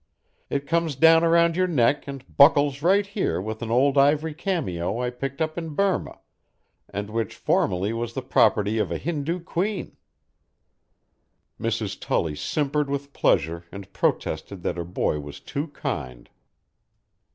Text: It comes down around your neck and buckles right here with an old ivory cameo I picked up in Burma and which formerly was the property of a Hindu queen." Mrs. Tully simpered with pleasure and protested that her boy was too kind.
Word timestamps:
It 0.49 0.65
comes 0.65 0.95
down 0.95 1.23
around 1.23 1.55
your 1.55 1.67
neck 1.67 2.07
and 2.07 2.25
buckles 2.35 2.81
right 2.81 3.05
here 3.05 3.39
with 3.39 3.61
an 3.61 3.69
old 3.69 3.99
ivory 3.99 4.33
cameo 4.33 4.99
I 4.99 5.11
picked 5.11 5.43
up 5.43 5.59
in 5.59 5.75
Burma 5.75 6.21
and 6.89 7.11
which 7.11 7.35
formerly 7.35 7.93
was 7.93 8.13
the 8.15 8.23
property 8.23 8.79
of 8.79 8.91
a 8.91 8.97
Hindu 8.97 9.41
queen." 9.41 9.97
Mrs. 11.59 11.99
Tully 11.99 12.35
simpered 12.35 12.89
with 12.89 13.13
pleasure 13.13 13.65
and 13.71 13.93
protested 13.93 14.63
that 14.63 14.77
her 14.77 14.83
boy 14.85 15.19
was 15.19 15.39
too 15.39 15.67
kind. 15.67 16.31